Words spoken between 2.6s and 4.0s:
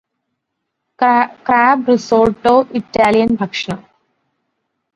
Italian ഭക്ഷണം